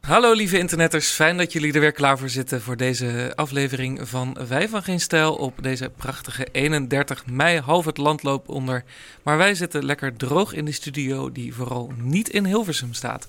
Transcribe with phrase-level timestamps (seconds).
[0.00, 4.36] Hallo lieve internetters, fijn dat jullie er weer klaar voor zitten voor deze aflevering van
[4.48, 7.60] Wij van Geen Stijl op deze prachtige 31 mei.
[7.60, 8.84] Half het land loopt onder,
[9.22, 13.28] maar wij zitten lekker droog in de studio die vooral niet in Hilversum staat.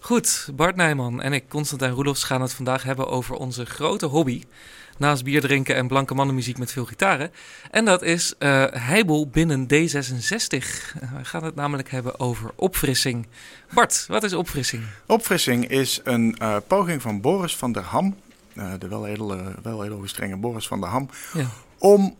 [0.00, 4.42] Goed, Bart Nijman en ik, Constantijn Roelofs, gaan het vandaag hebben over onze grote hobby.
[5.00, 7.30] Naast bier drinken en blanke mannenmuziek met veel gitaren.
[7.70, 10.56] En dat is uh, Heibel binnen D66.
[11.16, 13.26] We gaan het namelijk hebben over opfrissing.
[13.72, 14.82] Bart, wat is opfrissing?
[15.06, 18.16] Opfrissing is een uh, poging van Boris van der Ham,
[18.78, 21.46] de weledele, weledele strenge Boris van der Ham, ja.
[21.78, 22.16] om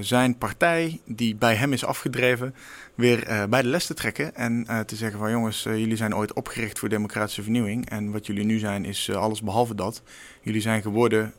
[0.00, 2.54] zijn partij, die bij hem is afgedreven,
[2.94, 5.96] weer uh, bij de les te trekken en uh, te zeggen van jongens, uh, jullie
[5.96, 10.02] zijn ooit opgericht voor democratische vernieuwing en wat jullie nu zijn is alles behalve dat.
[10.42, 11.32] Jullie zijn geworden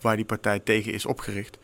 [0.00, 1.58] waar die partij tegen is opgericht.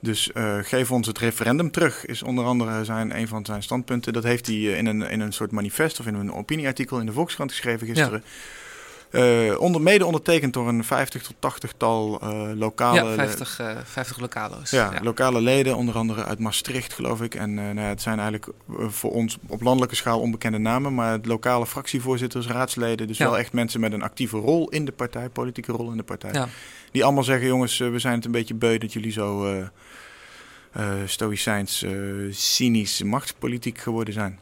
[0.00, 4.12] Dus geef ons het referendum terug, is onder andere zijn, een van zijn standpunten.
[4.12, 7.12] Dat heeft hij in een, in een soort manifest of in een opinieartikel in de
[7.12, 8.22] Volkskrant geschreven gisteren.
[8.24, 8.30] Ja.
[9.10, 13.08] Uh, onder, mede ondertekend door een 50 tot 80 tal uh, lokale...
[13.08, 14.70] Ja, 50, uh, 50 lokalo's.
[14.70, 17.34] Ja, ja, lokale leden, onder andere uit Maastricht geloof ik.
[17.34, 18.52] En nou ja, het zijn eigenlijk
[18.88, 20.94] voor ons op landelijke schaal onbekende namen.
[20.94, 23.06] Maar lokale fractievoorzitters, raadsleden.
[23.06, 23.24] Dus ja.
[23.24, 26.46] wel echt mensen met een actieve rol in de partij, politieke rol in de partij.
[26.92, 29.54] Die allemaal zeggen, jongens, we zijn het een beetje beu dat jullie zo...
[31.04, 31.84] stoïcijns,
[32.30, 34.38] cynisch machtspolitiek geworden zijn.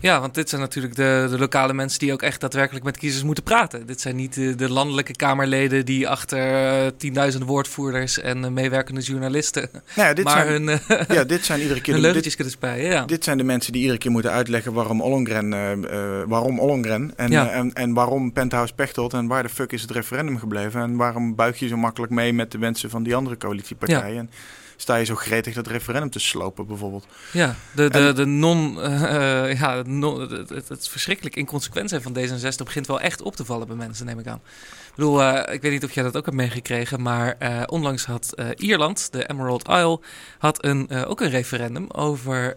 [0.00, 3.24] Ja, want dit zijn natuurlijk de, de, lokale mensen die ook echt daadwerkelijk met kiezers
[3.24, 3.86] moeten praten.
[3.86, 9.68] Dit zijn niet de, de landelijke Kamerleden die achter tienduizend woordvoerders en meewerkende journalisten.
[9.72, 10.80] Nou ja, dit maar zijn, hun,
[11.16, 12.90] ja, dit zijn iedere keer hun leugentjes kunnen spijen.
[12.90, 13.04] Ja.
[13.04, 17.30] Dit zijn de mensen die iedere keer moeten uitleggen waarom Ollongren, uh, waarom Ollongren en,
[17.30, 17.50] ja.
[17.50, 21.34] en, en waarom Penthouse Pechtold en waar de fuck is het referendum gebleven en waarom
[21.34, 24.28] buig je zo makkelijk mee met de wensen van die andere coalitiepartijen.
[24.32, 24.38] Ja
[24.80, 27.06] sta je zo gretig dat referendum te slopen, bijvoorbeeld.
[27.32, 32.64] Ja, de, de, de non, uh, ja, non, het, het, verschrikkelijk inconsequent zijn van D66
[32.64, 34.40] begint wel echt op te vallen bij mensen, neem ik aan.
[34.88, 38.04] Ik bedoel, uh, ik weet niet of jij dat ook hebt meegekregen, maar uh, onlangs
[38.04, 40.00] had Ierland, de Emerald Isle,
[40.38, 42.56] had een, ook een referendum over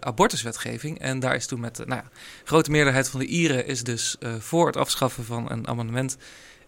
[0.00, 0.98] abortuswetgeving.
[0.98, 2.10] En daar is toen met, nou ja,
[2.44, 6.16] grote meerderheid van de Ieren is dus voor het afschaffen van een amendement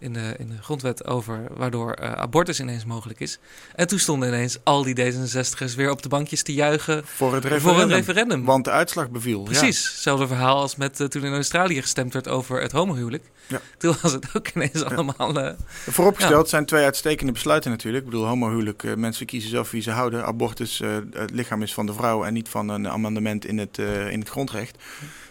[0.00, 3.38] in de, in de grondwet over waardoor uh, abortus ineens mogelijk is.
[3.75, 7.44] En toen stonden ineens al die D66'ers weer op de bankjes te juichen voor het
[7.44, 7.72] referendum.
[7.72, 8.44] Voor het referendum.
[8.44, 9.43] Want de uitslag beviel.
[9.43, 9.91] Precies, ja.
[9.91, 13.25] hetzelfde verhaal als met uh, toen in Australië gestemd werd over het homohuwelijk.
[13.47, 13.61] Ja.
[13.78, 15.38] Toen was het ook ineens allemaal...
[15.38, 18.05] Uh, Vooropgesteld zijn twee uitstekende besluiten natuurlijk.
[18.05, 20.25] Ik bedoel, homohuwelijk, mensen kiezen zelf wie ze houden.
[20.25, 20.82] Abortus,
[21.12, 23.78] het lichaam is van de vrouw en niet van een amendement in het,
[24.11, 24.78] in het grondrecht.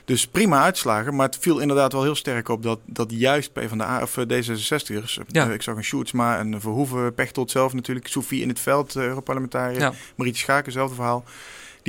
[0.09, 4.01] Dus prima uitslagen, maar het viel inderdaad wel heel sterk op dat, dat juist PvdA
[4.01, 5.47] of D66'ers, ja.
[5.47, 9.03] uh, ik zag een Sjoerdsma, een Verhoeven, Pechtold zelf natuurlijk, Sophie in het veld, uh,
[9.03, 9.93] Europarlementariër, ja.
[10.15, 11.23] Marietje Schaken, hetzelfde verhaal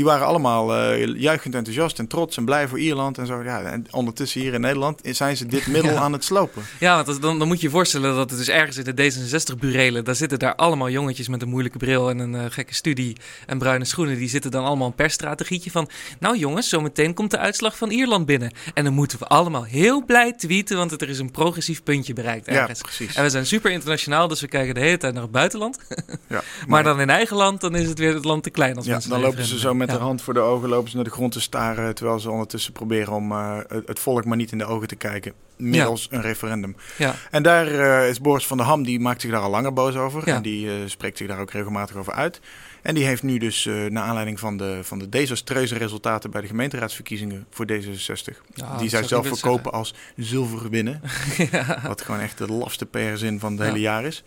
[0.01, 3.43] die waren allemaal uh, juichend enthousiast en trots en blij voor Ierland en zo.
[3.43, 5.99] Ja, en ondertussen hier in Nederland zijn ze dit middel ja.
[5.99, 6.63] aan het slopen.
[6.79, 10.05] Ja, want dan, dan moet je je voorstellen dat het dus ergens in de D66-burelen...
[10.05, 13.17] daar zitten daar allemaal jongetjes met een moeilijke bril en een uh, gekke studie
[13.47, 14.17] en bruine schoenen.
[14.17, 15.89] Die zitten dan allemaal een persstrategietje van...
[16.19, 18.53] nou jongens, zometeen komt de uitslag van Ierland binnen.
[18.75, 22.49] En dan moeten we allemaal heel blij tweeten, want er is een progressief puntje bereikt
[22.49, 22.79] ergens.
[22.79, 23.17] Ja, precies.
[23.17, 25.79] En we zijn super internationaal, dus we kijken de hele tijd naar het buitenland.
[25.89, 28.77] ja, maar, maar dan in eigen land, dan is het weer het land te klein
[28.77, 29.99] als ja, mensen dan lopen ze zo met ja.
[29.99, 31.95] de hand voor de ogen lopen ze naar de grond te staren.
[31.95, 35.33] Terwijl ze ondertussen proberen om uh, het volk maar niet in de ogen te kijken.
[35.57, 36.17] Middels ja.
[36.17, 36.77] een referendum.
[36.99, 37.15] Ja.
[37.31, 39.97] En daar uh, is Boris van der Ham, die maakt zich daar al langer boos
[39.97, 40.29] over.
[40.29, 42.41] En die uh, spreekt zich daar ook regelmatig over uit.
[42.83, 46.47] En die heeft nu dus, naar aanleiding van de, van de desastreuze resultaten bij de
[46.47, 48.37] gemeenteraadsverkiezingen voor D66.
[48.55, 51.01] Ja, die zij zelf verkopen als zilver winnen.
[51.87, 54.23] Wat gewoon echt de lafste PR-zin van het hele jaar is.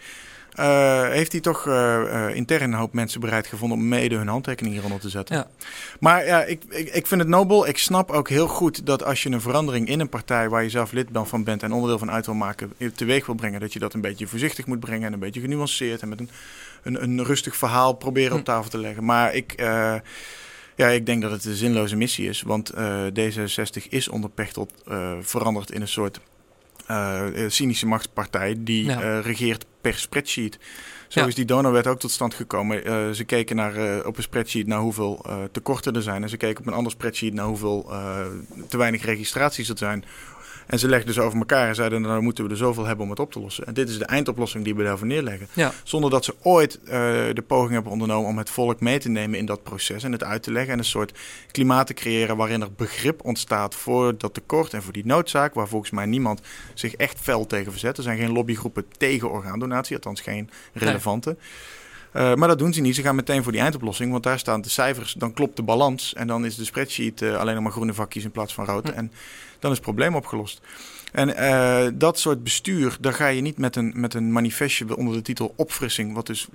[0.59, 4.27] Uh, heeft hij toch uh, uh, intern een hoop mensen bereid gevonden om mede hun
[4.27, 5.35] handtekening hieronder te zetten.
[5.35, 5.47] Ja.
[5.99, 7.67] Maar ja, ik, ik, ik vind het nobel.
[7.67, 10.69] Ik snap ook heel goed dat als je een verandering in een partij waar je
[10.69, 13.79] zelf lid van bent en onderdeel van uit wil maken, teweeg wil brengen, dat je
[13.79, 16.29] dat een beetje voorzichtig moet brengen en een beetje genuanceerd en met een,
[16.83, 18.37] een, een rustig verhaal proberen hm.
[18.37, 19.05] op tafel te leggen.
[19.05, 19.53] Maar ik.
[20.75, 22.73] Ja, ik denk dat het een zinloze missie is, want
[23.19, 24.73] D66 is onder Pechtold
[25.21, 26.32] veranderd in een soort uh,
[27.47, 29.01] cynische machtspartij die ja.
[29.01, 30.59] uh, regeert per spreadsheet.
[31.07, 31.27] Zo ja.
[31.27, 32.87] is die donorwet ook tot stand gekomen.
[32.87, 36.23] Uh, ze keken naar, op een spreadsheet naar hoeveel tekorten er zijn.
[36.23, 37.91] En ze keken op een ander spreadsheet naar hoeveel
[38.67, 40.05] te weinig registraties er zijn.
[40.67, 43.09] En ze legden dus over elkaar en zeiden, nou moeten we er zoveel hebben om
[43.09, 43.65] het op te lossen.
[43.65, 45.47] En dit is de eindoplossing die we daarvoor neerleggen.
[45.53, 45.71] Ja.
[45.83, 46.89] Zonder dat ze ooit uh,
[47.33, 50.23] de poging hebben ondernomen om het volk mee te nemen in dat proces en het
[50.23, 50.73] uit te leggen.
[50.73, 51.19] En een soort
[51.51, 55.53] klimaat te creëren waarin er begrip ontstaat voor dat tekort en voor die noodzaak.
[55.53, 56.41] Waar volgens mij niemand
[56.73, 57.97] zich echt fel tegen verzet.
[57.97, 61.29] Er zijn geen lobbygroepen tegen orgaandonatie, althans geen relevante.
[61.29, 61.37] Nee.
[62.15, 62.95] Uh, maar dat doen ze niet.
[62.95, 65.13] Ze gaan meteen voor die eindoplossing, want daar staan de cijfers.
[65.13, 68.23] Dan klopt de balans en dan is de spreadsheet uh, alleen nog maar groene vakjes
[68.23, 68.89] in plaats van rood.
[68.89, 69.11] En
[69.59, 70.61] dan is het probleem opgelost.
[71.11, 75.15] En uh, dat soort bestuur, daar ga je niet met een, met een manifestje onder
[75.15, 76.47] de titel opfrissing, wat dus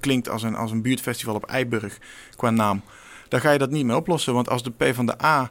[0.00, 1.98] klinkt als een, als een buurtfestival op Eiburg
[2.36, 2.82] qua naam.
[3.28, 5.50] Daar ga je dat niet mee oplossen, want als de P van de A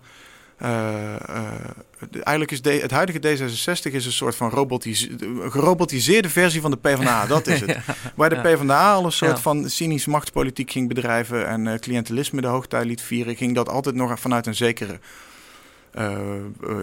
[2.12, 5.10] eigenlijk is de, het huidige D66 is een soort van robotis
[5.50, 7.26] gerobotiseerde versie van de PvdA.
[7.36, 7.78] Dat is het.
[8.16, 12.86] Waar de PvdA al een soort van cynisch machtspolitiek ging bedrijven en cliëntelisme de hoogtij
[12.86, 15.00] liet vieren, ging dat altijd nog vanuit een zekere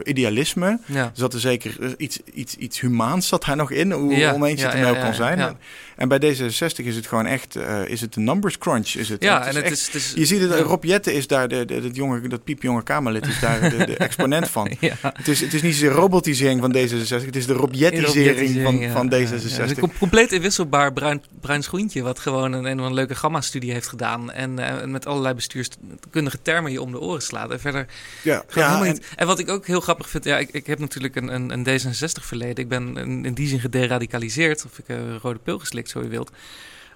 [0.04, 0.78] idealisme.
[0.86, 1.10] Ja.
[1.14, 4.32] Zat er zeker iets, iets, iets humaans zat daar nog in, hoe ja.
[4.32, 5.56] oneens het ermee kon zijn.
[5.96, 8.88] En bij D66 is het gewoon echt, is het een numbers crunch.
[8.88, 11.14] Is het, ja, het en het echt, is, het is, Je ziet het, Rob Jette
[11.14, 14.70] is daar, de, de, dat, jonge, dat piepjonge Kamerlid is daar de, de exponent van.
[15.00, 18.90] het, is, het is niet de robotisering van D66, het is de Rob Jettisering van,
[18.90, 19.30] van D66.
[19.30, 23.72] het is een compleet inwisselbaar bruin, bruin schoentje, wat gewoon een, een, een leuke gamma-studie
[23.72, 24.30] heeft gedaan.
[24.32, 27.50] En uh, met allerlei bestuurskundige termen je om de oren slaat.
[27.50, 27.86] En verder
[28.22, 31.16] ja, ja, en, en wat ik ook heel grappig vind, ja, ik, ik heb natuurlijk
[31.16, 32.56] een, een, een D66 verleden.
[32.56, 36.08] Ik ben in, in die zin gederadicaliseerd, of ik uh, rode pil geslikt, zo je
[36.08, 36.30] wilt.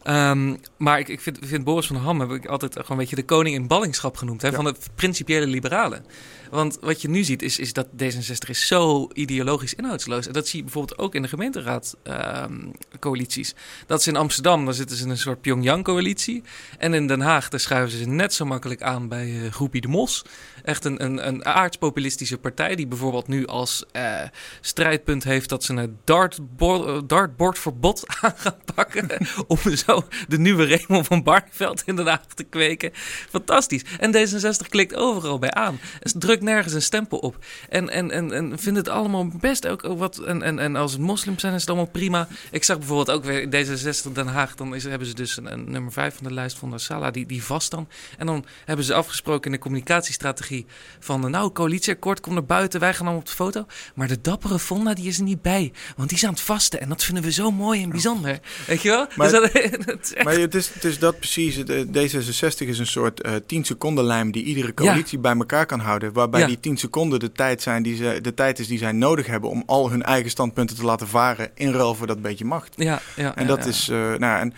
[0.05, 3.17] Um, maar ik, ik vind, vind, Boris van Ham heb ik altijd gewoon een beetje
[3.17, 4.43] de koning in ballingschap genoemd.
[4.43, 4.55] Hè, ja.
[4.55, 6.05] Van de principiële liberalen.
[6.51, 10.27] Want wat je nu ziet is, is dat D66 is zo ideologisch inhoudsloos.
[10.27, 13.51] En dat zie je bijvoorbeeld ook in de gemeenteraadcoalities.
[13.51, 16.43] Um, dat ze in Amsterdam, dan zitten ze in een soort Pyongyang-coalitie.
[16.79, 19.89] En in Den Haag, daar schuiven ze net zo makkelijk aan bij uh, Groepie de
[19.89, 20.25] Mos.
[20.71, 24.21] Echt een, een, een aardspopulistische partij die bijvoorbeeld nu als uh,
[24.61, 29.09] strijdpunt heeft dat ze een dartboard, dartboardverbod aan gaan pakken.
[29.47, 32.91] om zo de nieuwe Raymond van Barneveld in Den Haag te kweken.
[33.31, 33.85] Fantastisch.
[33.99, 35.81] En D66 klikt overal bij aan.
[36.01, 37.45] Het drukt nergens een stempel op.
[37.69, 40.19] En, en, en, en vindt het allemaal best ook wat.
[40.19, 42.29] En, en, en als het moslims zijn, is het allemaal prima.
[42.51, 44.55] Ik zag bijvoorbeeld ook weer in D66 Den Haag.
[44.55, 47.11] Dan is, hebben ze dus een, een nummer 5 van de lijst van de Sala,
[47.11, 47.89] die, die vast dan.
[48.19, 50.60] En dan hebben ze afgesproken in de communicatiestrategie
[50.99, 51.31] van.
[51.31, 52.81] Nou, coalitieakkoord, kom naar buiten.
[52.81, 53.67] Wij gaan dan op de foto.
[53.95, 55.73] Maar de dappere Fonda, die is er niet bij.
[55.97, 56.81] Want die is aan het vasten.
[56.81, 58.41] En dat vinden we zo mooi en bijzonder.
[58.67, 59.07] Weet je wel?
[59.17, 59.53] Maar, dus dat,
[59.87, 61.59] het maar het, is, het is dat precies.
[61.67, 65.23] D66 is een soort uh, 10 seconden lijm die iedere coalitie ja.
[65.23, 66.13] bij elkaar kan houden.
[66.13, 66.47] Waar waarbij ja.
[66.47, 69.51] die 10 seconden de tijd, zijn die ze, de tijd is die zij nodig hebben
[69.51, 72.75] om al hun eigen standpunten te laten varen in ruil voor dat beetje macht.
[72.77, 74.55] Ja, ja, en dat is, uh, nou, en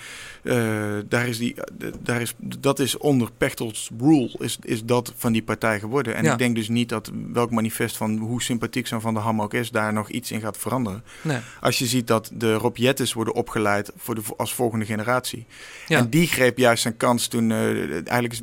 [1.08, 1.54] daar is die,
[2.00, 6.14] daar is, dat is onder Pechtold's rule, is, is dat van die partij geworden.
[6.14, 9.42] En ik denk dus niet dat welk manifest van hoe sympathiek zo'n Van de Ham
[9.42, 11.04] ook is, daar nog iets in gaat veranderen.
[11.22, 11.38] Nee.
[11.60, 15.46] Als je ziet dat de Rob Jettes worden opgeleid voor de, als volgende generatie.
[15.88, 18.42] En die greep juist zijn kans toen, uh, eigenlijk, is,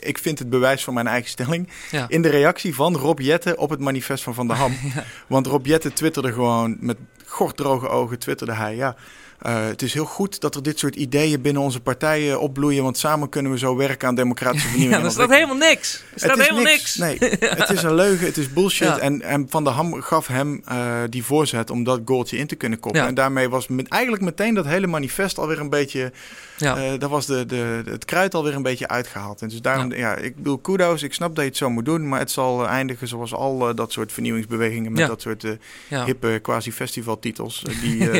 [0.00, 1.68] ik vind het bewijs van mijn eigen stelling,
[2.08, 4.72] in de reactie van Rob Jette op het manifest van Van der Ham.
[5.28, 8.96] Want Rob Jette twitterde gewoon met gorddroge ogen, twitterde hij, ja...
[9.46, 12.98] Uh, het is heel goed dat er dit soort ideeën binnen onze partijen opbloeien, want
[12.98, 15.00] samen kunnen we zo werken aan democratische vernieuwing.
[15.00, 16.02] Ja, er staat helemaal niks.
[16.12, 16.96] Er staat helemaal niks.
[16.96, 17.20] niks.
[17.20, 18.88] Nee, het is een leugen, het is bullshit.
[18.88, 18.98] Ja.
[18.98, 22.54] En, en, Van der Ham gaf hem uh, die voorzet om dat goaltje in te
[22.54, 23.00] kunnen koppen.
[23.00, 23.06] Ja.
[23.06, 26.12] En daarmee was met, eigenlijk meteen dat hele manifest alweer een beetje,
[26.56, 26.92] ja.
[26.92, 29.42] uh, daar was de, de, het kruid alweer een beetje uitgehaald.
[29.42, 30.16] En dus daarom, ja.
[30.16, 33.08] ik bedoel, kudos, ik snap dat je het zo moet doen, maar het zal eindigen
[33.08, 35.44] zoals al dat soort vernieuwingsbewegingen met dat soort
[35.88, 37.64] hippe quasi-festivaltitels.
[37.82, 38.10] die,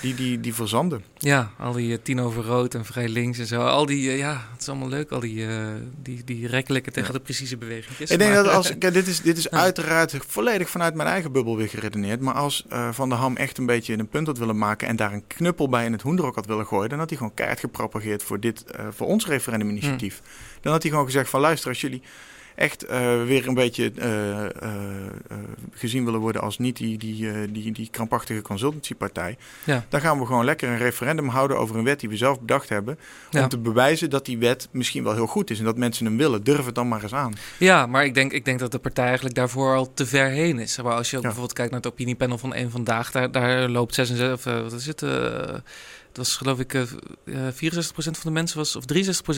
[0.00, 1.04] die, die die, verzanden.
[1.18, 3.60] Ja, al die uh, tien over rood en vrij links en zo.
[3.60, 5.10] Al die, uh, ja, het is allemaal leuk.
[5.10, 5.66] Al die, uh,
[6.02, 7.18] die, die rekkelijke tegen ja.
[7.18, 7.98] de precieze beweging.
[7.98, 9.50] Ik denk dat als, kijk, dit is, dit is ja.
[9.50, 12.20] uiteraard volledig vanuit mijn eigen bubbel weer geredeneerd.
[12.20, 15.12] Maar als Van der Ham echt een beetje een punt had willen maken en daar
[15.12, 18.22] een knuppel bij in het hoenderok had willen gooien, dan had hij gewoon keihard gepropageerd
[18.22, 20.18] voor dit, voor ons referenduminitiatief.
[20.18, 20.32] Hmm.
[20.60, 22.02] Dan had hij gewoon gezegd van luister, als jullie
[22.54, 24.74] echt uh, weer een beetje uh, uh,
[25.72, 29.36] gezien willen worden als niet die, die, die, die krampachtige consultancypartij.
[29.64, 29.84] Ja.
[29.88, 32.68] Dan gaan we gewoon lekker een referendum houden over een wet die we zelf bedacht
[32.68, 32.98] hebben.
[33.32, 33.46] Om ja.
[33.46, 36.44] te bewijzen dat die wet misschien wel heel goed is en dat mensen hem willen.
[36.44, 37.34] Durf het dan maar eens aan.
[37.58, 40.58] Ja, maar ik denk, ik denk dat de partij eigenlijk daarvoor al te ver heen
[40.58, 40.82] is.
[40.82, 41.22] Maar als je ja.
[41.22, 44.86] bijvoorbeeld kijkt naar het opiniepanel van één vandaag, daar, daar loopt 66, of, wat is
[44.86, 45.02] het?
[46.14, 46.86] dat was geloof ik 64%
[47.94, 48.84] van de mensen was, of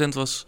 [0.05, 0.47] 63% was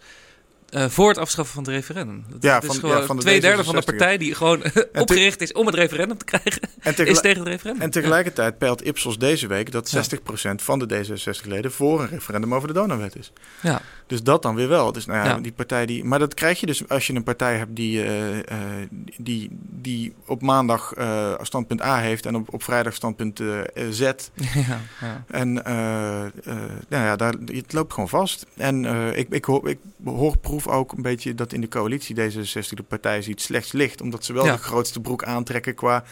[0.71, 2.25] uh, voor het afschaffen van het referendum.
[2.29, 5.51] Dat, ja, van, ja, van de twee derde van de partij die gewoon opgericht is
[5.51, 7.81] om het referendum te krijgen, en is tegen het referendum.
[7.81, 10.55] En tegelijkertijd peilt Ipsos deze week dat 60% ja.
[10.57, 13.31] van de D66-leden voor een referendum over de donorwet is.
[13.61, 13.81] Ja.
[14.09, 14.91] Dus dat dan weer wel.
[14.91, 16.03] Dus nou ja, ja, die partij die.
[16.03, 18.41] Maar dat krijg je dus als je een partij hebt die, uh, uh,
[19.17, 23.41] die, die op maandag uh, standpunt A heeft en op, op vrijdag standpunt
[23.89, 23.99] Z.
[24.53, 25.23] Ja, ja.
[25.27, 28.45] En nou ja, daar, het loopt gewoon vast.
[28.57, 28.85] En
[29.15, 32.83] ik, ik, hoor, ik hoor proef ook een beetje dat in de coalitie D66 de
[32.87, 34.01] partij ziet slechts licht.
[34.01, 36.03] Omdat ze wel de grootste broek aantrekken qua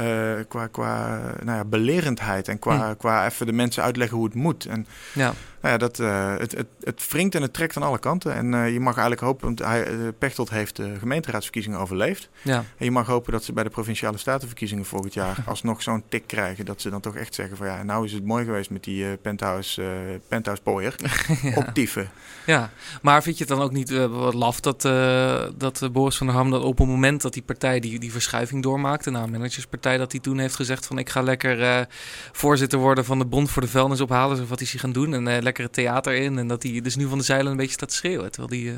[0.00, 2.96] uh, qua, qua nou ja, belerendheid en qua, hm.
[2.96, 4.66] qua even de mensen uitleggen hoe het moet.
[4.66, 5.32] En ja.
[5.60, 8.34] Nou ja, dat, uh, het, het, het wringt en het trekt aan alle kanten.
[8.34, 12.28] En uh, je mag eigenlijk hopen, want hij, Pechtold heeft de gemeenteraadsverkiezingen overleefd.
[12.42, 12.56] Ja.
[12.56, 16.26] En je mag hopen dat ze bij de provinciale statenverkiezingen volgend jaar alsnog zo'n tik
[16.26, 16.64] krijgen.
[16.64, 19.16] Dat ze dan toch echt zeggen van ja, nou is het mooi geweest met die
[19.16, 19.82] penthouse,
[20.28, 20.94] penthouse pooier
[21.42, 21.52] ja.
[21.54, 22.08] op dieven.
[22.46, 22.70] Ja,
[23.02, 24.82] maar vind je het dan ook niet wat laf dat,
[25.56, 28.62] dat Boris van der Ham dat op het moment dat die partij die, die verschuiving
[28.62, 31.80] doormaakte, nou managerspartij dat hij toen heeft gezegd van ik ga lekker uh,
[32.32, 35.14] voorzitter worden van de Bond voor de Vuilnisophalers of wat is hij gaan doen.
[35.14, 37.56] En uh, lekker het theater in en dat hij dus nu van de zeilen een
[37.56, 38.74] beetje staat te schreeuwen terwijl die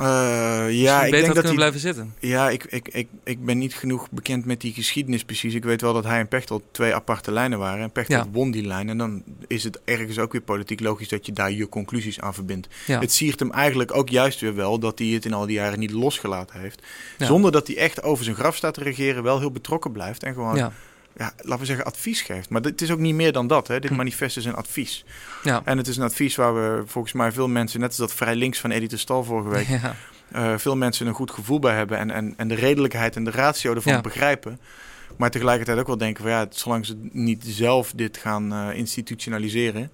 [0.00, 2.14] uh, ja, ik denk dat hij blijven zitten.
[2.18, 5.54] Ja, ik, ik, ik, ik ben niet genoeg bekend met die geschiedenis precies.
[5.54, 7.82] Ik weet wel dat hij en Pechtold twee aparte lijnen waren.
[7.82, 8.88] En Pechtold won die lijn.
[8.88, 12.34] En dan is het ergens ook weer politiek logisch dat je daar je conclusies aan
[12.34, 12.68] verbindt.
[12.86, 15.78] Het siert hem eigenlijk ook juist weer wel dat hij het in al die jaren
[15.78, 16.82] niet losgelaten heeft.
[17.18, 20.22] Zonder dat hij echt over zijn graf staat te regeren, wel heel betrokken blijft.
[20.22, 20.72] En gewoon
[21.16, 22.48] ja, laten we zeggen, advies geeft.
[22.48, 23.68] Maar het is ook niet meer dan dat.
[23.68, 23.80] Hè.
[23.80, 23.96] Dit hm.
[23.96, 25.04] manifest is een advies.
[25.42, 25.62] Ja.
[25.64, 28.36] En het is een advies waar we volgens mij veel mensen, net als dat vrij
[28.36, 29.94] links van Edith de Stal vorige week, ja.
[30.36, 33.30] uh, veel mensen een goed gevoel bij hebben en, en, en de redelijkheid en de
[33.30, 34.60] ratio ervan begrijpen.
[35.16, 39.90] Maar tegelijkertijd ook wel denken van ja, zolang ze niet zelf dit gaan uh, institutionaliseren.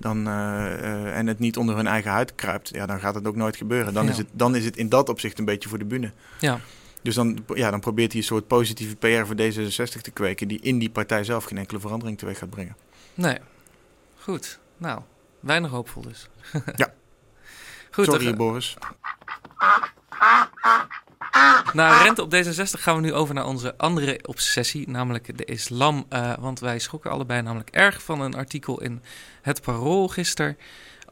[0.00, 3.36] Dan, uh, en het niet onder hun eigen huid kruipt, ja, dan gaat het ook
[3.36, 3.94] nooit gebeuren.
[3.94, 6.12] Dan, is het, dan is het in dat opzicht een beetje voor de bühne.
[6.38, 6.60] Ja.
[7.02, 10.48] Dus dan, ja, dan probeert hij een soort positieve PR voor D66 te kweken...
[10.48, 12.76] die in die partij zelf geen enkele verandering teweeg gaat brengen.
[13.14, 13.38] Nee.
[14.18, 14.58] Goed.
[14.76, 15.00] Nou,
[15.40, 16.28] weinig hoopvol dus.
[16.76, 16.94] ja.
[17.90, 18.76] Goed, Sorry, Boris.
[21.72, 26.06] Na rente op D66 gaan we nu over naar onze andere obsessie, namelijk de islam.
[26.10, 29.02] Uh, want wij schrokken allebei namelijk erg van een artikel in
[29.42, 30.58] het Parool gisteren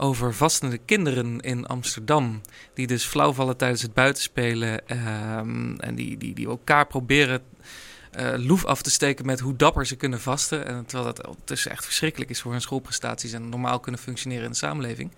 [0.00, 2.40] over vastende kinderen in Amsterdam.
[2.74, 4.80] Die dus flauw vallen tijdens het buitenspelen.
[5.38, 7.42] Um, en die, die, die elkaar proberen
[8.20, 10.66] uh, loef af te steken met hoe dapper ze kunnen vasten.
[10.66, 14.50] En terwijl dat dus echt verschrikkelijk is voor hun schoolprestaties en normaal kunnen functioneren in
[14.50, 15.12] de samenleving.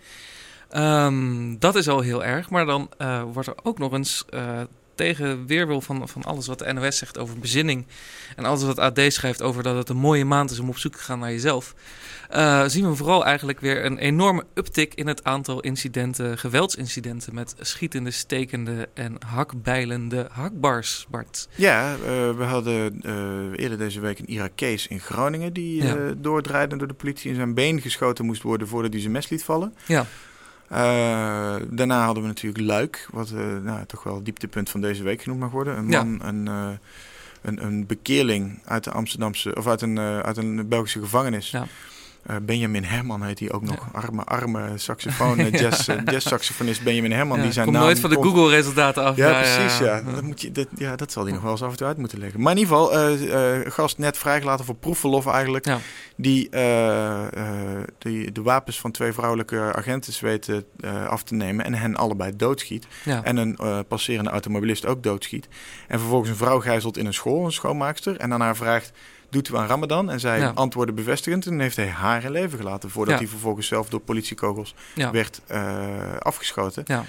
[0.76, 2.50] Um, dat is al heel erg.
[2.50, 4.60] Maar dan uh, wordt er ook nog eens uh,
[4.94, 7.86] tegen weerwil van, van alles wat de NOS zegt over bezinning.
[8.36, 10.94] En alles wat AD schrijft over dat het een mooie maand is om op zoek
[10.96, 11.74] te gaan naar jezelf.
[12.34, 17.54] Uh, zien we vooral eigenlijk weer een enorme uptick in het aantal incidenten, geweldsincidenten met
[17.60, 21.48] schietende, stekende en hakbijlende hakbars, Bart.
[21.54, 21.98] Ja, uh,
[22.36, 25.96] we hadden uh, eerder deze week een Irakees in Groningen die ja.
[26.16, 29.44] doordraaide door de politie in zijn been geschoten moest worden voordat hij zijn mes liet
[29.44, 29.74] vallen.
[29.86, 30.06] Ja.
[30.72, 35.02] Uh, daarna hadden we natuurlijk Luik, wat uh, nou, toch wel het dieptepunt van deze
[35.02, 35.76] week genoemd mag worden.
[35.76, 36.26] Een man, ja.
[36.28, 36.68] een, uh,
[37.42, 41.50] een, een bekeerling uit de Amsterdamse of uit een, uit een Belgische gevangenis.
[41.50, 41.66] Ja.
[42.30, 43.88] Uh, Benjamin Herman heet hij ook nog.
[43.92, 45.48] Arme, arme saxofoon, ja.
[45.62, 47.36] jazz, jazz saxofonist Benjamin Herman.
[47.36, 49.16] Ja, die zijn komt naam nooit van de Google resultaten af.
[49.16, 49.78] Ja, precies.
[49.78, 50.02] Ja.
[50.02, 51.96] Dat, moet je, dat, ja, dat zal hij nog wel eens af en toe uit
[51.96, 52.40] moeten leggen.
[52.40, 55.66] Maar in ieder geval, uh, uh, gast net vrijgelaten voor proefverlof eigenlijk.
[56.16, 56.48] Die,
[57.98, 60.64] die de wapens van twee vrouwelijke agenten weten
[61.08, 61.64] af te nemen.
[61.64, 62.86] En hen allebei doodschiet.
[63.22, 65.48] En een passerende automobilist ook doodschiet.
[65.88, 68.16] En vervolgens een vrouw gijzelt in een school, een schoonmaakster.
[68.16, 68.92] En daarna vraagt
[69.32, 70.10] doet u aan Ramadan?
[70.10, 70.52] En zij ja.
[70.54, 71.46] antwoordde bevestigend.
[71.46, 72.90] En heeft hij haar in leven gelaten.
[72.90, 73.20] Voordat ja.
[73.20, 75.10] hij vervolgens zelf door politiekogels ja.
[75.10, 76.82] werd uh, afgeschoten.
[76.86, 77.04] Ja.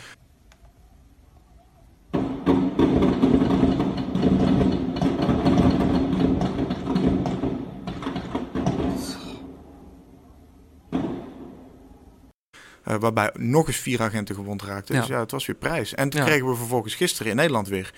[12.87, 14.95] Uh, waarbij nog eens vier agenten gewond raakten.
[14.95, 15.93] Dus ja, het was weer prijs.
[15.93, 17.93] En toen kregen we vervolgens gisteren in Nederland weer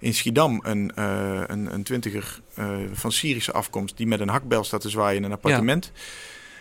[0.00, 4.64] in Schiedam een, uh, een, een twintiger uh, van Syrische afkomst die met een hakbel
[4.64, 5.90] staat te zwaaien in een appartement.
[5.94, 6.00] Ja.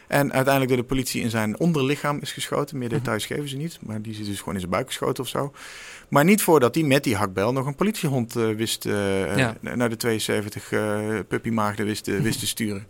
[0.08, 2.78] En uiteindelijk door de politie in zijn onderlichaam is geschoten.
[2.78, 5.30] Meer details geven ze niet, maar die is dus gewoon in zijn buik geschoten of
[5.30, 5.54] zo.
[6.10, 9.58] Maar niet voordat hij met die hakbel nog een politiehond uh, wist ja.
[9.62, 10.70] naar de 72
[11.28, 12.86] puppymaagden wist, wist te sturen.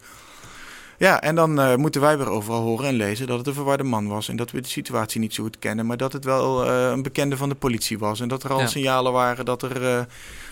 [1.00, 3.84] Ja, en dan uh, moeten wij weer overal horen en lezen dat het een verwarde
[3.84, 4.30] man was.
[4.30, 5.86] En dat we de situatie niet zo goed kennen.
[5.86, 8.20] Maar dat het wel uh, een bekende van de politie was.
[8.20, 8.68] En dat er al ja.
[8.68, 9.82] signalen waren dat er.
[9.82, 10.02] Uh,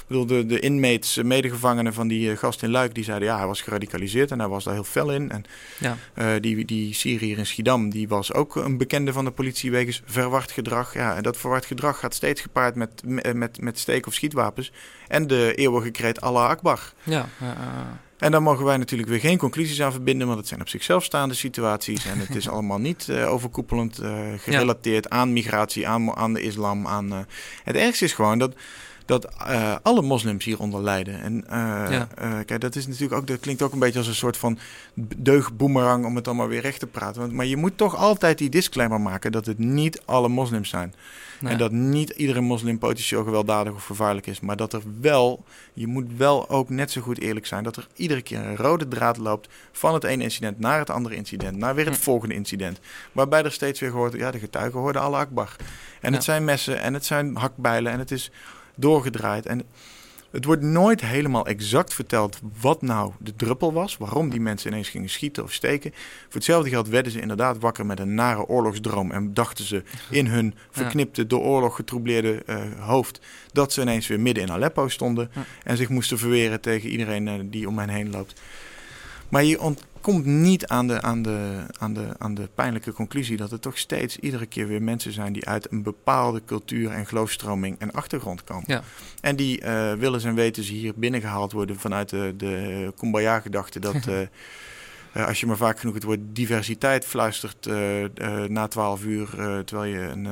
[0.08, 3.62] bedoel, de, de inmates, medegevangenen van die gast in Luik, die zeiden ja, hij was
[3.62, 5.32] geradicaliseerd en hij was daar heel fel in.
[5.32, 5.44] En
[5.80, 6.39] ja.
[6.39, 10.51] die, die Syriër in Schiedam, die was ook een bekende van de politie wegens verward
[10.51, 10.94] gedrag.
[10.94, 13.01] Ja, en dat verward gedrag gaat steeds gepaard met,
[13.34, 14.72] met, met steek- of schietwapens.
[15.08, 16.94] En de eeuwige kreet Allah Akbar.
[17.04, 17.30] Ja,
[18.17, 21.03] en dan mogen wij natuurlijk weer geen conclusies aan verbinden, want het zijn op zichzelf
[21.03, 22.05] staande situaties.
[22.05, 25.17] En het is allemaal niet uh, overkoepelend uh, gerelateerd ja.
[25.17, 26.88] aan migratie, aan, aan de islam.
[26.88, 27.19] Aan, uh...
[27.63, 28.53] Het ergste is gewoon dat
[29.07, 31.21] dat eh, alle moslims hieronder lijden.
[31.21, 31.41] En uh,
[31.89, 32.07] Ja.
[32.15, 34.57] eh, kijk, dat is natuurlijk ook, dat klinkt ook een beetje als een soort van
[35.17, 37.21] deugboemerang om het dan maar weer recht te praten.
[37.21, 40.93] Want, maar je moet toch altijd die disclaimer maken dat het niet alle moslims zijn.
[41.39, 41.51] Nee.
[41.51, 44.39] En dat niet iedere moslim potentieel gewelddadig of gevaarlijk is.
[44.39, 47.87] Maar dat er wel, je moet wel ook net zo goed eerlijk zijn, dat er
[47.95, 51.75] iedere keer een rode draad loopt van het ene incident naar het andere incident, naar
[51.75, 52.01] weer het Hm.
[52.01, 52.79] volgende incident.
[53.11, 55.55] Waarbij er steeds weer gehoord, ja, de getuigen hoorden alle akbar.
[56.01, 58.31] En het zijn messen en het zijn hakbijlen en het is
[58.77, 59.46] doorgedraaid.
[59.46, 59.63] En
[60.31, 63.98] het wordt nooit helemaal exact verteld wat nou de druppel was.
[63.98, 65.91] Waarom die mensen ineens gingen schieten of steken.
[65.93, 69.12] Voor hetzelfde geld werden ze inderdaad wakker met een nare oorlogsdroom.
[69.12, 73.19] En dachten ze in hun verknipte, door oorlog getroubleerde eh, hoofd.
[73.51, 75.31] dat ze ineens weer midden in Aleppo stonden.
[75.63, 78.41] En zich moesten verweren tegen iedereen eh, die om hen heen loopt.
[79.29, 79.62] Maar je
[80.07, 83.77] ontkomt niet aan de, aan, de, aan, de, aan de pijnlijke conclusie dat er toch
[83.77, 88.43] steeds iedere keer weer mensen zijn die uit een bepaalde cultuur en geloofstroming en achtergrond
[88.43, 88.63] komen.
[88.67, 88.83] Ja.
[89.21, 93.95] En die eh willens en wetens hier binnengehaald worden vanuit de, de Kumbaya-gedachte dat.
[94.07, 97.65] eh, eh, als je maar vaak genoeg het woord diversiteit fluistert
[98.47, 99.29] na twaalf uur,
[99.65, 100.27] terwijl je een,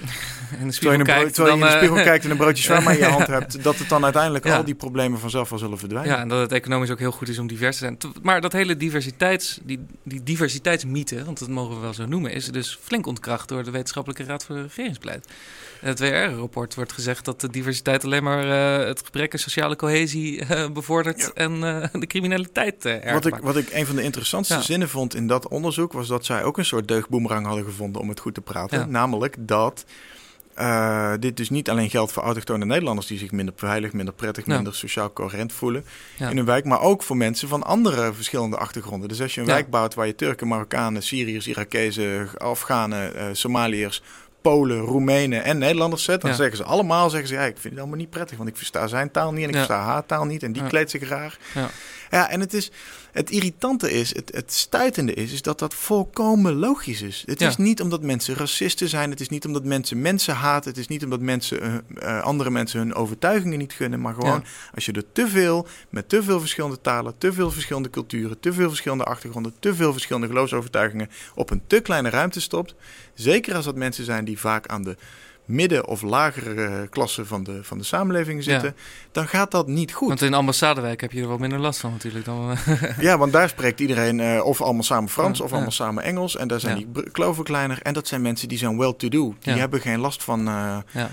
[0.00, 2.24] in de terwijl je, spiegel een bro- kijkt, terwijl je in de spiegel eh, kijkt
[2.24, 4.56] en een broodje shawarma in je hand hebt, dat het dan uiteindelijk Ja.
[4.56, 6.12] al die problemen vanzelf wel zullen verdwijnen.
[6.12, 7.98] Ja, en dat het economisch ook heel goed is om divers te zijn.
[8.22, 12.46] Maar dat hele diversiteits, die, die diversiteitsmythe, want dat mogen we wel zo noemen, is
[12.46, 15.26] dus flink ontkracht door de Wetenschappelijke Raad voor Regeringsbeleid.
[15.80, 19.76] In het WR-rapport wordt gezegd dat de diversiteit alleen maar eh, het gebrek aan sociale
[19.76, 21.30] cohesie eh, bevordert Ja.
[21.34, 21.52] en
[21.82, 24.60] eh, de criminaliteit eh erg Wat ik, wat ik een van de interessantste Ja.
[24.60, 28.08] zinnen vond in dat onderzoek was dat zij ook een soort deugdboemerang hadden gevonden om
[28.08, 28.90] het goed te praten.
[28.90, 29.84] Namelijk dat
[30.54, 34.46] eh, dit dus niet alleen geldt voor autochtone Nederlanders die zich minder veilig, minder prettig,
[34.46, 34.54] Ja.
[34.54, 35.84] minder sociaal coherent voelen
[36.16, 36.28] Ja.
[36.28, 39.08] in een wijk, maar ook voor mensen van andere verschillende achtergronden.
[39.08, 39.52] Dus als je een Ja.
[39.52, 44.02] wijk bouwt waar je Turken, Marokkanen, Syriërs, Irakezen, Afghanen, eh, Somaliërs,
[44.42, 47.78] Polen, Roemenen en Nederlanders zet, dan zeggen ze allemaal, zeggen ze, ja, ik vind het
[47.78, 50.42] allemaal niet prettig, want ik versta zijn taal niet en ik versta haar taal niet
[50.42, 51.38] en die kleedt zich raar.
[51.54, 51.68] Ja.
[52.10, 52.70] Ja, en het is
[53.18, 57.22] het irritante is, het, het stuitende is, is dat dat volkomen logisch is.
[57.26, 57.48] Het Ja.
[57.48, 60.88] is niet omdat mensen racisten zijn, het is niet omdat mensen mensen haten, het is
[60.88, 61.74] niet omdat mensen eh,
[62.18, 64.44] eh, andere mensen hun overtuigingen niet gunnen, maar gewoon
[64.74, 68.52] als je er te veel, met te veel verschillende talen, te veel verschillende culturen, te
[68.52, 72.74] veel verschillende achtergronden, te veel verschillende geloofsovertuigingen op een te kleine ruimte stopt,
[73.14, 74.96] zeker als dat mensen zijn die vaak aan de
[75.48, 78.76] midden- of lagere eh, klasse van de, van de samenleving zitten,
[79.12, 80.08] dan gaat dat niet goed.
[80.08, 82.50] Want in Ambassadewijk heb je er wel minder last van natuurlijk dan...
[82.50, 85.56] eh, Ja, want daar spreekt iedereen eh, of allemaal samen Frans Ja, of ja.
[85.56, 86.36] allemaal samen Engels.
[86.36, 87.82] En daar zijn die kloven kleiner.
[87.82, 89.34] En dat zijn mensen die zijn well-to-do.
[89.40, 90.50] Die hebben geen last van...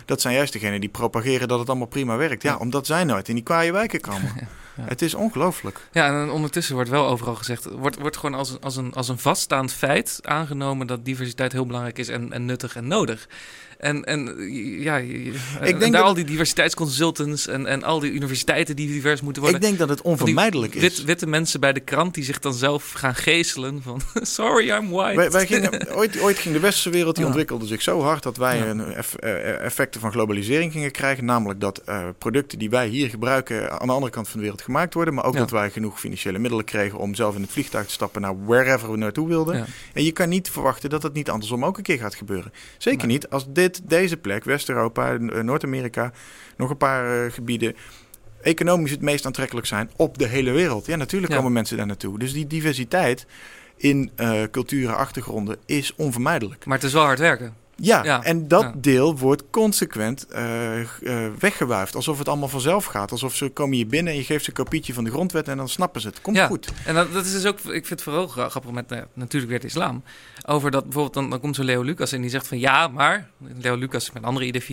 [0.05, 2.43] dat zijn juist degenen die propageren dat het allemaal prima werkt.
[2.43, 4.33] Ja, omdat zij nooit in die kwaaie wijken komen.
[4.81, 5.87] Het is ongelooflijk.
[5.91, 9.07] Ja, en ondertussen wordt wel overal gezegd, wordt, wordt gewoon als een, als, een, als
[9.09, 13.27] een vaststaand feit aangenomen dat diversiteit heel belangrijk is en, en nuttig en nodig.
[13.77, 14.35] En, en
[14.81, 15.07] ja, en
[15.61, 19.61] denk daar dat al die diversiteitsconsultants en, en al die universiteiten die divers moeten worden.
[19.61, 20.81] Ik denk dat het die onvermijdelijk is.
[20.81, 24.01] Wit, witte mensen bij de krant die zich dan zelf gaan geeselen van
[24.37, 25.15] sorry, I'm white.
[25.15, 27.29] Wij, wij gingen, ooit, ooit ging de westerse wereld, die Ja.
[27.29, 28.65] ontwikkelde zich zo hard dat wij Ja.
[28.65, 31.25] een eff- eh, effecten van globalisering gingen krijgen.
[31.25, 34.61] Namelijk dat eh, producten die wij hier gebruiken aan de andere kant van de wereld
[34.61, 35.13] gemaakt worden.
[35.13, 35.39] Maar ook Ja.
[35.39, 38.91] dat wij genoeg financiële middelen kregen om zelf in het vliegtuig te stappen naar wherever
[38.91, 39.65] we naartoe wilden.
[39.93, 42.51] En je kan niet verwachten dat het niet andersom ook een keer gaat gebeuren.
[42.77, 43.15] Zeker Nee.
[43.15, 46.11] niet als dit, deze plek, West-Europa, eh, Noord-Amerika,
[46.57, 47.75] nog een paar eh, gebieden
[48.41, 50.85] economisch het meest aantrekkelijk zijn op de hele wereld.
[50.85, 51.37] Ja, natuurlijk Ja.
[51.37, 52.19] komen mensen daar naartoe.
[52.19, 53.25] Dus die diversiteit
[53.77, 56.65] in eh culturen, achtergronden is onvermijdelijk.
[56.65, 57.53] Maar het is wel hard werken.
[57.77, 58.73] Ja, Ja, en dat ja.
[58.77, 60.87] deel wordt consequent eh eh,
[61.39, 61.95] weggewuifd.
[61.95, 63.11] Alsof het allemaal vanzelf gaat.
[63.11, 65.57] Alsof ze komen hier binnen en je geeft ze een kopietje van de grondwet en
[65.57, 66.21] dan snappen ze het.
[66.21, 66.47] Komt Ja.
[66.47, 66.71] goed.
[66.85, 69.51] En dat, dat is dus ook, ik vind het vooral gra- grappig met ja, natuurlijk
[69.51, 70.03] weer de islam.
[70.47, 73.29] Over dat bijvoorbeeld, dan, dan komt zo Leo Lucas en die zegt van ja, maar.
[73.61, 74.63] Leo Lucas met een andere idee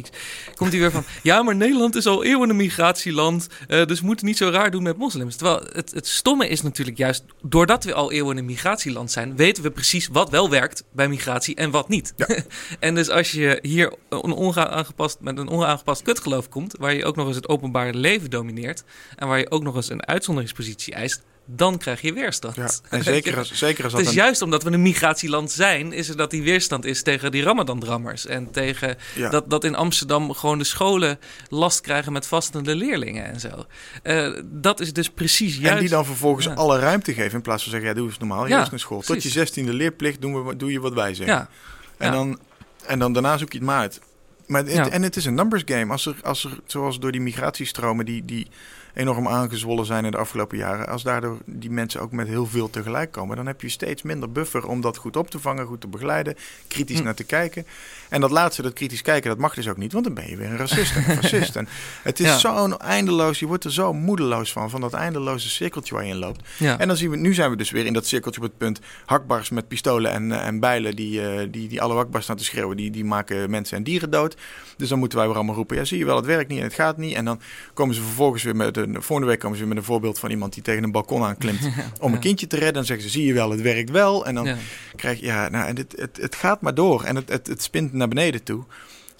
[0.54, 3.46] Komt hij weer van ja, maar Nederland is al eeuwen een migratieland.
[3.68, 5.36] eh, dus we moeten niet zo raar doen met moslims.
[5.36, 9.62] Terwijl het, het stomme is natuurlijk juist, doordat we al eeuwen een migratieland zijn, weten
[9.62, 12.12] we precies wat wel werkt bij migratie en wat niet.
[12.16, 12.26] Ja.
[12.92, 17.16] en dus als je hier een onaangepast, met een onaangepast kutgeloof komt, waar je ook
[17.16, 18.84] nog eens het openbare leven domineert
[19.16, 22.56] en waar je ook nog eens een uitzonderingspositie eist, dan krijg je weerstand.
[22.56, 22.70] Ja.
[22.90, 25.92] En zeker als, zeker als dat Het is een- juist omdat we een migratieland zijn,
[25.92, 28.26] is er dat die weerstand is tegen die Ramadan-drammers.
[28.26, 29.28] En tegen ja.
[29.28, 33.48] dat, dat in Amsterdam gewoon de scholen last krijgen met vastende leerlingen en zo.
[34.02, 35.74] Eh, dat is dus precies juist.
[35.74, 36.52] En die dan vervolgens Ja.
[36.54, 37.32] alle ruimte geven.
[37.34, 38.44] In plaats van zeggen, ja, doe eens normaal.
[38.44, 39.00] Hier Ja, is naar school.
[39.00, 41.36] Tot je zestiende leerplicht doen we, doe je wat wij zeggen.
[41.36, 41.48] Ja,
[41.98, 42.38] En, dan,
[42.86, 44.00] en dan daarna zoek je het maar uit.
[44.46, 44.88] Maar het, Ja.
[44.88, 45.92] En het is een numbers game.
[45.92, 48.46] Als er, als er, zoals door die migratiestromen, die, die
[48.94, 50.88] enorm aangezwollen zijn in de afgelopen jaren.
[50.88, 54.32] Als daardoor die mensen ook met heel veel tegelijk komen, dan heb je steeds minder
[54.32, 56.34] buffer om dat goed op te vangen, goed te begeleiden,
[56.68, 57.04] kritisch Hm.
[57.04, 57.66] naar te kijken.
[58.08, 60.36] En dat laatste, dat kritisch kijken, dat mag dus ook niet, want dan ben je
[60.36, 61.56] weer een racist en een fascist.
[61.56, 61.68] En
[62.02, 62.38] het is Ja.
[62.38, 66.18] zo'n eindeloos, je wordt er zo moedeloos van, van dat eindeloze cirkeltje waar je in
[66.18, 66.48] loopt.
[66.58, 66.78] Ja.
[66.78, 68.80] En dan zien we, nu zijn we dus weer in dat cirkeltje op het punt.
[69.06, 72.44] Hakbars met pistolen en, eh, en bijlen die, eh, die, die alle wakbars staan te
[72.44, 72.76] schreeuwen.
[72.76, 74.36] Die, die maken mensen en dieren dood.
[74.76, 75.76] Dus dan moeten wij weer allemaal roepen.
[75.76, 77.14] Ja, zie je wel, het werkt niet en het gaat niet.
[77.14, 77.40] En dan
[77.74, 79.02] komen ze vervolgens weer met een.
[79.02, 81.68] Volgende week komen ze met een voorbeeld van iemand die tegen een balkon aanklimt.
[82.00, 82.74] om een kindje te redden.
[82.74, 84.26] Dan zeggen ze, zie je wel, het werkt wel.
[84.26, 84.56] En dan
[84.96, 87.04] krijg je, ja, nou, en het, het, het gaat maar door.
[87.04, 88.64] En het, het, het spint naar beneden toe.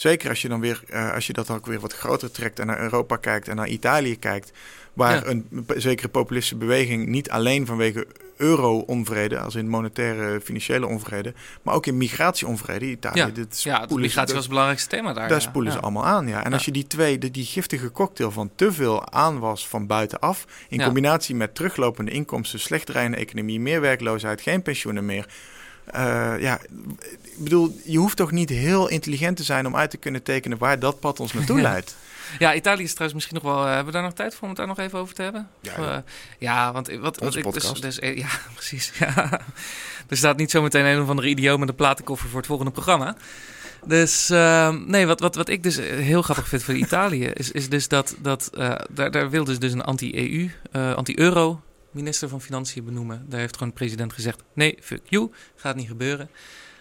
[0.03, 2.67] Zeker als je dan weer, eh, als je dat ook weer wat groter trekt en
[2.67, 4.53] naar Europa kijkt en naar Italië kijkt,
[4.93, 5.31] waar Ja.
[5.31, 11.87] een zekere populistische beweging niet alleen vanwege euro-onvrede, als in monetaire, financiële onvrede, maar ook
[11.87, 12.85] in migratie-onvrede.
[12.91, 13.27] Italië, Ja.
[13.29, 15.29] dit Ja, ze- migratie was het belangrijkste thema daar.
[15.29, 15.45] daar ja.
[15.49, 16.45] spoelen ze allemaal aan, ja.
[16.45, 20.45] En als je die twee, de, die giftige cocktail van te veel aanwas van buitenaf,
[20.69, 25.27] in combinatie met teruglopende inkomsten, slecht draaiende economie, meer werkloosheid, geen pensioenen meer.
[25.85, 26.59] Eh, ja,
[27.23, 30.59] ik bedoel, je hoeft toch niet heel intelligent te zijn om uit te kunnen tekenen
[30.59, 31.97] waar dat pad ons naartoe leidt.
[32.39, 33.63] Ja, Italië is trouwens misschien nog wel.
[33.63, 35.49] eh, hebben we daar nog tijd voor om het daar nog even over te hebben?
[35.61, 35.97] Ja, Of, eh,
[36.39, 38.93] ja want wat, wat ik dus, dus, Ja, precies.
[38.99, 39.41] Ja.
[40.09, 43.17] Er staat niet zometeen een of andere idioot met een platenkoffer voor het volgende programma.
[43.87, 47.69] Dus ehm, nee, wat, wat, wat ik dus heel grappig vind voor Italië is, is
[47.69, 51.61] dus dat, dat eh, daar, daar wil dus, dus een anti-EU, eh, anti-euro
[51.93, 53.25] minister van Financiën benoemen.
[53.29, 56.29] Daar heeft gewoon de president gezegd: nee, fuck you, gaat niet gebeuren.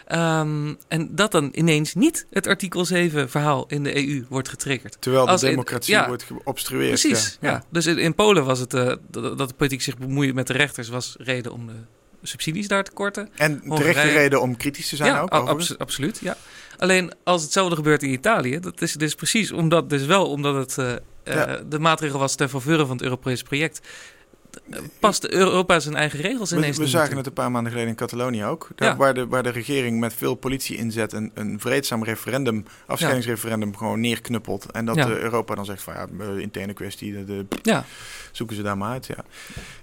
[0.08, 4.98] Ehm, en dat dan ineens niet het artikel 7 verhaal in de EU wordt getriggerd.
[5.00, 6.08] Terwijl de Als in- democratie ja.
[6.08, 7.00] wordt geobstrueerd.
[7.00, 7.64] Precies, ja.
[7.70, 10.54] Dus in, in Polen was het eh, dat, dat de politiek zich bemoeien met de
[10.54, 11.74] rechters was reden om de
[12.24, 13.30] subsidies daar te korten.
[13.36, 15.30] En terechte reden om kritisch te zijn ja, ook.
[15.30, 16.20] abso- absoluut.
[16.22, 16.38] Ja.
[16.78, 20.78] Alleen als hetzelfde gebeurt in Italië, dat is dus precies omdat dus wel omdat het
[20.78, 20.94] eh,
[21.36, 21.48] Ja.
[21.48, 23.82] eh, de maatregel was ten faveur van het Europese project.
[24.72, 27.72] Eh, Past Europa zijn eigen regels We, ineens we niet zagen het een paar maanden
[27.72, 28.68] geleden in Catalonië ook.
[28.76, 28.96] Daar, Ja.
[28.96, 34.00] waar, de, waar de regering met veel politie inzet een, een vreedzaam referendum, afscheidingsreferendum, gewoon
[34.00, 34.72] neerknuppelt.
[34.72, 35.06] En dat Ja.
[35.10, 37.86] eh, Europa dan zegt van ja, eh, interne kwestie, de, de- Ja,
[38.32, 39.08] zoeken ze daar maar uit.
[39.08, 39.16] Ja,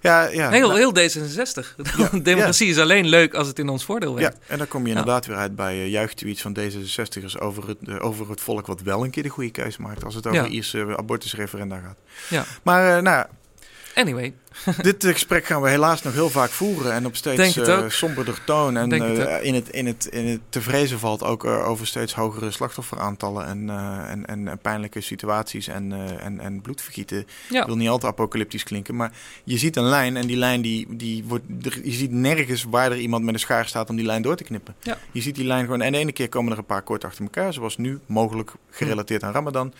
[0.00, 1.74] ja, ja, heel, nou, heel D66.
[1.98, 4.38] Ja, Democratie is alleen leuk als het in ons voordeel ja, werkt.
[4.46, 8.04] en dan kom je inderdaad weer uit bij uh, juichtweets van D66'ers over het, eh,
[8.04, 10.46] over het volk wat wel een keer de goede keuze maakt als het over Ja.
[10.48, 11.98] Ierse eh, abortusreferenda gaat.
[12.28, 12.44] Ja.
[12.62, 13.28] Maar eh, nou ja,
[13.98, 14.34] Anyway,
[14.82, 17.90] Dit gesprek gaan we helaas nog heel vaak voeren en op steeds eh, ook.
[17.90, 18.76] somberder toon.
[18.76, 21.68] En Denk het eh, in, het, in, het, in het te vrezen valt ook eh,
[21.68, 26.60] over steeds hogere slachtofferaantallen en, eh, en, en, en pijnlijke situaties en, eh, en, en
[26.60, 27.26] bloedvergieten.
[27.48, 27.60] ja.
[27.60, 29.12] Ik wil niet al te apocalyptisch klinken, maar
[29.44, 31.44] je ziet een lijn en die lijn die, die wordt,
[31.82, 34.44] je ziet nergens waar er iemand met een schaar staat om die lijn door te
[34.44, 34.74] knippen.
[34.82, 34.98] Ja.
[35.12, 37.22] Je ziet die lijn gewoon en de ene keer komen er een paar kort achter
[37.24, 39.72] elkaar, zoals nu, mogelijk gerelateerd aan Ramadan.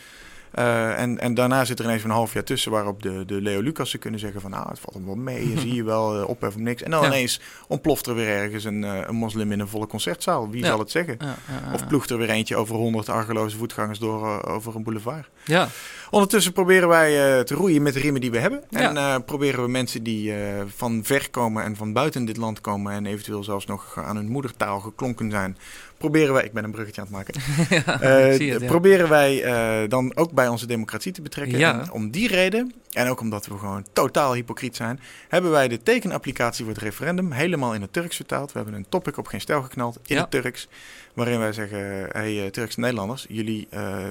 [0.53, 3.61] Eh, en, en daarna zit er ineens een half jaar tussen waarop de, de Leo
[3.61, 6.55] Lucassen kunnen zeggen van nou, het valt hem wel mee, zie je wel, uh, ophef
[6.55, 6.83] om niks.
[6.83, 7.07] En dan Ja.
[7.07, 10.51] ineens ontploft er weer ergens een, eh, een moslim in een volle concertzaal.
[10.51, 10.67] Wie Ja.
[10.69, 11.17] zal het zeggen?
[11.21, 11.35] Ja.
[11.75, 15.29] Of ploegt er weer eentje over honderd argeloze voetgangers door eh, over een boulevard.
[15.45, 15.69] Ja,
[16.11, 18.63] Ondertussen proberen wij eh, te roeien met de riemen die we hebben.
[18.71, 22.61] En eh, proberen we mensen die eh, van ver komen en van buiten dit land
[22.61, 22.93] komen...
[22.93, 25.57] en eventueel zelfs nog aan hun moedertaal geklonken zijn...
[25.99, 26.45] proberen wij...
[26.45, 27.35] Ik ben een bruggetje aan het maken.
[27.87, 28.67] ja, Eh, het, ja.
[28.67, 31.59] Proberen wij eh, dan ook bij onze democratie te betrekken.
[31.59, 31.81] Ja.
[31.81, 35.01] En om die reden, en ook omdat we gewoon totaal hypocriet zijn...
[35.29, 38.53] hebben wij de tekenapplicatie voor het referendum helemaal in het Turks vertaald.
[38.53, 40.69] We hebben een topic op geen stijl geknald in het Turks...
[41.15, 43.27] waarin wij zeggen, hey eh, Turkse Nederlanders...
[43.29, 43.69] Jullie,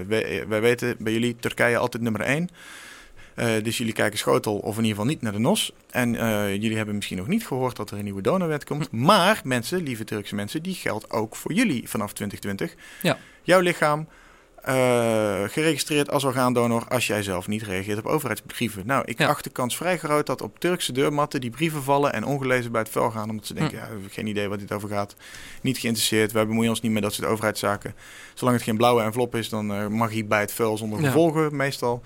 [0.07, 2.49] wij, wij weten bij jullie Turkije altijd nummer één...
[3.37, 5.71] Eh, dus jullie kijken schotel of in ieder geval niet naar de NOS.
[5.89, 8.91] En eh, jullie hebben misschien nog niet gehoord dat er een nieuwe donorwet komt.
[8.91, 12.75] Maar mensen, lieve Turkse mensen, die geldt ook voor jullie vanaf 2020.
[13.01, 13.17] Ja.
[13.43, 14.07] Jouw lichaam
[14.63, 18.83] eh, geregistreerd als orgaandonor als jij zelf niet reageert op overheidsbrieven.
[18.85, 19.27] Nou, ik Ja.
[19.27, 22.81] acht de kans vrij groot dat op Turkse deurmatten die brieven vallen en ongelezen bij
[22.81, 23.29] het vel gaan.
[23.29, 23.83] Omdat ze denken, Hm.
[23.83, 25.15] ja, we hebben geen idee waar dit over gaat.
[25.61, 27.95] Niet geïnteresseerd, wij bemoeien ons niet met dat soort overheidszaken.
[28.33, 31.05] Zolang het geen blauwe envelop is, dan mag hij bij het vel zonder Ja.
[31.05, 32.01] gevolgen meestal.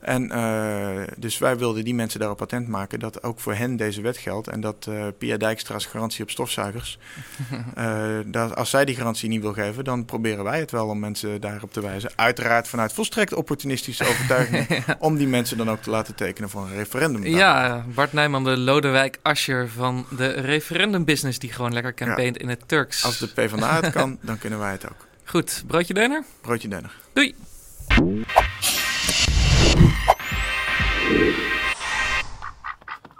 [0.00, 4.00] En eh, dus wij wilden die mensen daarop patent maken dat ook voor hen deze
[4.00, 4.48] wet geldt.
[4.48, 6.98] En dat eh Pia Dijkstra's garantie op stofzuigers,
[7.74, 10.98] eh, dat als zij die garantie niet wil geven, dan proberen wij het wel om
[10.98, 12.10] mensen daarop te wijzen.
[12.16, 16.74] Uiteraard vanuit volstrekt opportunistische overtuiging, om die mensen dan ook te laten tekenen voor een
[16.74, 17.26] referendum.
[17.26, 21.38] Ja, Bart Nijman, de Lodewijk Asscher van de referendumbusiness...
[21.38, 23.04] die gewoon lekker campaignt in het Turks.
[23.04, 25.06] Als de PvdA het kan, dan kunnen wij het ook.
[25.24, 26.24] Goed, broodje deuner?
[26.40, 26.92] Broodje denner.
[27.12, 27.34] Doei!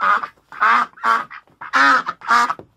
[0.01, 1.29] 啊啊啊
[1.73, 2.70] 啊啊。